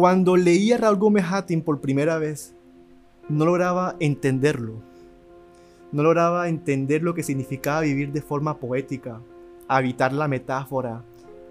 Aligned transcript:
Cuando 0.00 0.34
leía 0.34 0.78
Raúl 0.78 0.96
Gómez 0.96 1.26
Hattin 1.30 1.60
por 1.60 1.82
primera 1.82 2.16
vez, 2.16 2.54
no 3.28 3.44
lograba 3.44 3.96
entenderlo. 4.00 4.80
No 5.92 6.02
lograba 6.02 6.48
entender 6.48 7.02
lo 7.02 7.12
que 7.12 7.22
significaba 7.22 7.82
vivir 7.82 8.10
de 8.10 8.22
forma 8.22 8.56
poética, 8.56 9.20
habitar 9.68 10.14
la 10.14 10.26
metáfora, 10.26 11.04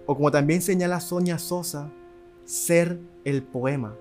o 0.04 0.16
como 0.16 0.32
también 0.32 0.62
señala 0.62 0.98
Sonia 0.98 1.38
Sosa, 1.38 1.92
ser 2.42 2.98
el 3.24 3.44
poema. 3.44 3.94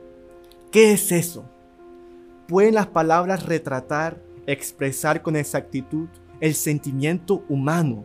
¿Qué 0.71 0.93
es 0.93 1.11
eso? 1.11 1.45
¿Pueden 2.47 2.73
las 2.73 2.87
palabras 2.87 3.45
retratar, 3.45 4.19
expresar 4.47 5.21
con 5.21 5.35
exactitud 5.35 6.07
el 6.39 6.55
sentimiento 6.55 7.43
humano? 7.49 8.03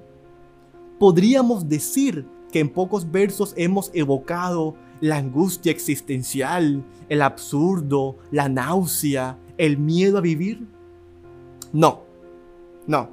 Podríamos 0.99 1.71
decir 1.71 2.27
que 2.53 2.61
en 2.61 2.69
pocos 2.69 3.11
versos 3.11 3.55
hemos 3.57 3.91
evocado 3.95 4.77
la 5.01 5.17
angustia 5.17 5.73
existencial, 5.73 6.85
el 7.09 7.23
absurdo, 7.23 8.17
la 8.31 8.49
náusea, 8.49 9.39
el 9.59 9.79
miedo 9.79 10.19
a 10.19 10.21
vivir? 10.21 10.67
No, 11.73 12.03
no. 12.87 13.11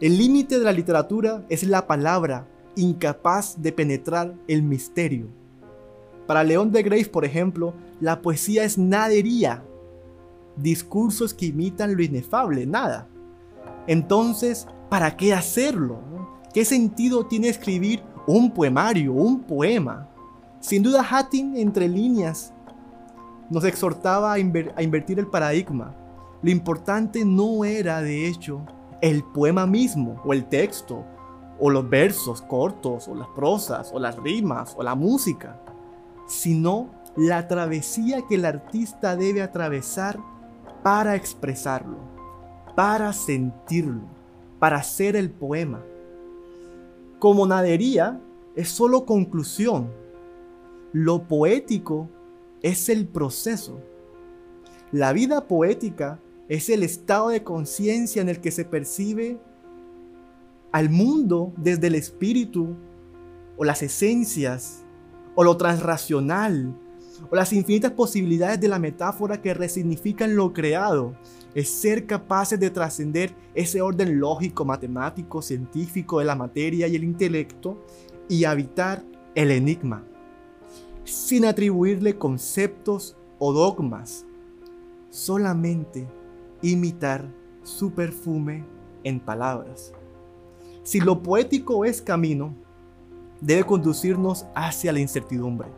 El 0.00 0.16
límite 0.16 0.58
de 0.58 0.64
la 0.64 0.72
literatura 0.72 1.44
es 1.48 1.64
la 1.64 1.86
palabra 1.86 2.46
incapaz 2.76 3.60
de 3.60 3.72
penetrar 3.72 4.34
el 4.46 4.62
misterio. 4.62 5.28
Para 6.26 6.44
León 6.44 6.70
de 6.70 6.82
Grace, 6.82 7.08
por 7.08 7.24
ejemplo, 7.24 7.74
la 8.00 8.22
poesía 8.22 8.64
es 8.64 8.78
nadería, 8.78 9.64
discursos 10.56 11.34
que 11.34 11.46
imitan 11.46 11.96
lo 11.96 12.02
inefable, 12.02 12.66
nada. 12.66 13.08
Entonces, 13.86 14.66
¿para 14.88 15.16
qué 15.16 15.32
hacerlo? 15.34 16.00
¿Qué 16.52 16.64
sentido 16.64 17.26
tiene 17.26 17.48
escribir 17.48 18.02
un 18.26 18.52
poemario, 18.52 19.12
un 19.14 19.40
poema? 19.40 20.08
Sin 20.60 20.82
duda, 20.82 21.06
Hattin, 21.08 21.56
entre 21.56 21.88
líneas, 21.88 22.52
nos 23.50 23.64
exhortaba 23.64 24.32
a, 24.32 24.38
invertir 24.38 25.18
el 25.18 25.26
paradigma. 25.26 25.94
Lo 26.42 26.50
importante 26.50 27.24
no 27.24 27.64
era, 27.64 28.02
de 28.02 28.28
hecho, 28.28 28.62
el 29.00 29.22
poema 29.22 29.66
mismo, 29.66 30.20
o 30.24 30.32
el 30.32 30.46
texto, 30.46 31.04
o 31.58 31.70
los 31.70 31.88
versos 31.88 32.42
cortos, 32.42 33.08
o 33.08 33.14
las 33.14 33.28
prosas, 33.28 33.90
o 33.92 33.98
las 33.98 34.16
rimas, 34.16 34.74
o 34.76 34.82
la 34.82 34.94
música, 34.94 35.60
sino 36.26 36.90
la 37.16 37.48
travesía 37.48 38.22
que 38.28 38.36
el 38.36 38.44
artista 38.44 39.16
debe 39.16 39.42
atravesar 39.42 40.18
para 40.82 41.16
expresarlo, 41.16 41.98
para 42.76 43.12
sentirlo, 43.12 44.02
para 44.58 44.76
hacer 44.76 45.16
el 45.16 45.30
poema. 45.30 45.82
Como 47.18 47.46
nadería 47.46 48.20
es 48.54 48.68
solo 48.68 49.04
conclusión. 49.04 49.90
Lo 50.92 51.28
poético 51.28 52.08
es 52.62 52.88
el 52.88 53.06
proceso. 53.06 53.80
La 54.90 55.12
vida 55.12 55.46
poética 55.46 56.18
es 56.48 56.70
el 56.70 56.82
estado 56.82 57.28
de 57.28 57.44
conciencia 57.44 58.22
en 58.22 58.30
el 58.30 58.40
que 58.40 58.50
se 58.50 58.64
percibe 58.64 59.38
al 60.72 60.88
mundo 60.88 61.52
desde 61.58 61.88
el 61.88 61.94
espíritu 61.94 62.74
o 63.58 63.64
las 63.64 63.82
esencias 63.82 64.84
o 65.34 65.44
lo 65.44 65.58
transracional 65.58 66.74
o 67.30 67.36
las 67.36 67.52
infinitas 67.52 67.92
posibilidades 67.92 68.58
de 68.58 68.68
la 68.68 68.78
metáfora 68.78 69.42
que 69.42 69.52
resignifican 69.52 70.36
lo 70.36 70.54
creado. 70.54 71.14
Es 71.54 71.68
ser 71.68 72.06
capaces 72.06 72.58
de 72.58 72.70
trascender 72.70 73.34
ese 73.54 73.82
orden 73.82 74.18
lógico, 74.20 74.64
matemático, 74.64 75.42
científico 75.42 76.18
de 76.20 76.24
la 76.24 76.34
materia 76.34 76.88
y 76.88 76.96
el 76.96 77.04
intelecto 77.04 77.84
y 78.26 78.44
habitar 78.44 79.02
el 79.34 79.50
enigma 79.50 80.02
sin 81.08 81.44
atribuirle 81.44 82.18
conceptos 82.18 83.16
o 83.38 83.52
dogmas, 83.52 84.26
solamente 85.10 86.06
imitar 86.62 87.24
su 87.62 87.92
perfume 87.92 88.64
en 89.04 89.20
palabras. 89.20 89.92
Si 90.82 91.00
lo 91.00 91.22
poético 91.22 91.84
es 91.84 92.02
camino, 92.02 92.54
debe 93.40 93.64
conducirnos 93.64 94.46
hacia 94.54 94.92
la 94.92 95.00
incertidumbre. 95.00 95.68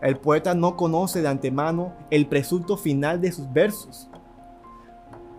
El 0.00 0.18
poeta 0.18 0.54
no 0.54 0.76
conoce 0.76 1.22
de 1.22 1.28
antemano 1.28 1.92
el 2.10 2.26
presunto 2.26 2.76
final 2.76 3.20
de 3.20 3.32
sus 3.32 3.52
versos, 3.52 4.08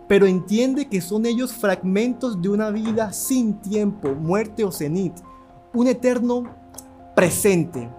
pero 0.08 0.26
entiende 0.26 0.88
que 0.88 1.02
son 1.02 1.26
ellos 1.26 1.54
fragmentos 1.54 2.42
de 2.42 2.50
una 2.50 2.72
vida 2.72 3.14
sin 3.14 3.54
tiempo, 3.62 4.10
muerte 4.16 4.64
o 4.64 4.72
cenit, 4.72 5.14
un 5.74 5.88
eterno 5.88 6.44
presente 7.16 7.90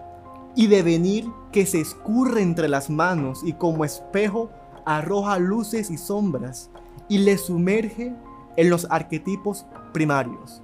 y 0.60 0.66
devenir 0.66 1.24
que 1.52 1.64
se 1.64 1.80
escurre 1.80 2.42
entre 2.42 2.68
las 2.68 2.90
manos 2.90 3.40
y 3.42 3.54
como 3.54 3.82
espejo 3.82 4.50
arroja 4.84 5.38
luces 5.38 5.90
y 5.90 5.96
sombras 5.96 6.70
y 7.08 7.16
le 7.16 7.38
sumerge 7.38 8.14
en 8.58 8.68
los 8.68 8.86
arquetipos 8.90 9.64
primarios. 9.94 10.60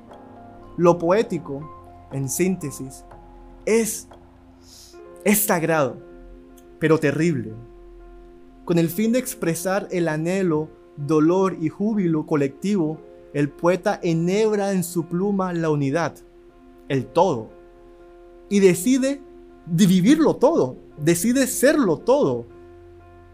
Lo 0.76 0.98
poético, 0.98 1.66
en 2.12 2.28
síntesis, 2.28 3.06
es, 3.64 4.06
es 5.24 5.38
sagrado, 5.38 5.96
pero 6.78 6.98
terrible. 6.98 7.54
Con 8.66 8.76
el 8.76 8.90
fin 8.90 9.12
de 9.12 9.18
expresar 9.18 9.88
el 9.90 10.08
anhelo, 10.08 10.68
dolor 10.98 11.56
y 11.58 11.70
júbilo 11.70 12.26
colectivo, 12.26 13.00
el 13.32 13.48
poeta 13.48 13.98
enhebra 14.02 14.72
en 14.72 14.84
su 14.84 15.06
pluma 15.06 15.54
la 15.54 15.70
unidad, 15.70 16.16
el 16.90 17.06
todo, 17.06 17.48
y 18.50 18.60
decide 18.60 19.22
de 19.66 19.86
vivirlo 19.86 20.36
todo, 20.36 20.76
decide 20.96 21.46
serlo 21.46 21.98
todo, 21.98 22.46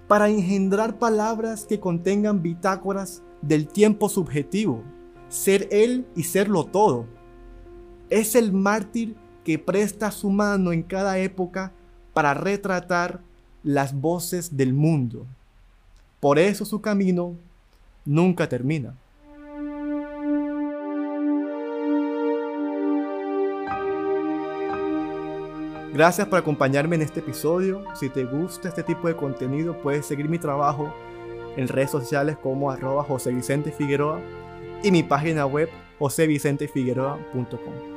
para 0.09 0.28
engendrar 0.28 0.98
palabras 0.98 1.65
que 1.65 1.81
contengan 1.81 2.43
bitácoras 2.43 3.22
del 3.41 3.69
tiempo 3.69 4.09
subjetivo, 4.09 4.82
ser 5.28 5.69
él 5.70 6.06
y 6.15 6.25
serlo 6.25 6.65
todo. 6.65 7.06
Es 8.10 8.34
el 8.34 8.53
mártir 8.53 9.16
que 9.44 9.59
presta 9.59 10.10
su 10.10 10.31
mano 10.31 10.72
en 10.72 10.82
cada 10.82 11.19
época 11.19 11.72
para 12.12 12.34
retratar 12.34 13.20
las 13.62 13.99
voces 13.99 14.56
del 14.56 14.75
mundo. 14.75 15.26
Por 16.20 16.38
eso 16.38 16.64
su 16.64 16.81
camino 16.81 17.37
nunca 18.04 18.49
termina. 18.49 18.94
Gracias 25.92 26.26
por 26.26 26.38
acompañarme 26.38 26.97
en 26.97 27.03
este 27.03 27.20
episodio. 27.20 27.84
Si 27.94 28.08
te 28.08 28.25
gusta 28.25 28.69
este 28.69 28.82
tipo 28.82 29.08
de 29.08 29.16
contenido, 29.16 29.76
puedes 29.82 30.06
seguir 30.06 30.26
mi 30.26 30.38
trabajo 30.38 30.94
en 31.56 31.69
redes 31.69 31.91
sociales 31.91 32.38
como 32.42 32.70
arroba 32.70 33.04
José 33.04 33.30
Vicente 33.30 33.72
Figueroa 33.72 34.19
y 34.82 34.91
mi 34.91 35.02
página 35.02 35.44
web 35.44 35.69
josevicentefigueroa.com. 35.98 37.91